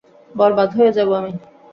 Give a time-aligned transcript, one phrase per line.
[0.35, 1.31] বরবাদ হয়ে যাব আমি।